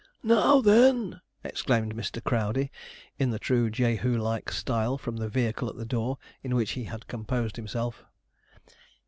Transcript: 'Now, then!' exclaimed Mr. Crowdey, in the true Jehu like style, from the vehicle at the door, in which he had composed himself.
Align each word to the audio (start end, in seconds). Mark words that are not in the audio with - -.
'Now, 0.23 0.61
then!' 0.61 1.21
exclaimed 1.43 1.93
Mr. 1.95 2.23
Crowdey, 2.23 2.71
in 3.19 3.29
the 3.29 3.37
true 3.37 3.69
Jehu 3.69 4.17
like 4.17 4.51
style, 4.51 4.97
from 4.97 5.17
the 5.17 5.29
vehicle 5.29 5.69
at 5.69 5.75
the 5.77 5.85
door, 5.85 6.17
in 6.41 6.55
which 6.55 6.71
he 6.71 6.85
had 6.85 7.05
composed 7.05 7.55
himself. 7.55 8.03